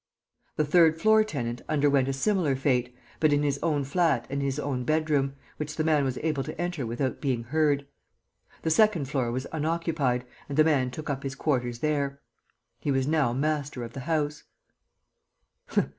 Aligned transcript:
The 0.55 0.65
third 0.65 0.99
floor 0.99 1.23
tenant 1.23 1.61
underwent 1.69 2.07
a 2.07 2.13
similar 2.13 2.55
fate, 2.55 2.95
but 3.19 3.31
in 3.31 3.43
his 3.43 3.59
own 3.61 3.83
flat 3.83 4.25
and 4.31 4.41
his 4.41 4.57
own 4.57 4.83
bedroom, 4.83 5.35
which 5.57 5.75
the 5.75 5.83
man 5.83 6.03
was 6.03 6.17
able 6.23 6.43
to 6.45 6.59
enter 6.59 6.87
without 6.87 7.21
being 7.21 7.43
heard. 7.43 7.85
The 8.63 8.71
second 8.71 9.05
floor 9.07 9.31
was 9.31 9.45
unoccupied, 9.51 10.25
and 10.49 10.57
the 10.57 10.63
man 10.63 10.89
took 10.89 11.07
up 11.11 11.21
his 11.21 11.35
quarters 11.35 11.81
there. 11.81 12.19
He 12.79 12.89
was 12.89 13.05
now 13.05 13.31
master 13.33 13.83
of 13.83 13.93
the 13.93 13.99
house. 14.09 14.41